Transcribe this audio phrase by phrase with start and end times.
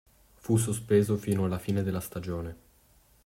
[0.33, 2.57] Fu sospeso fino alla fine della stagione.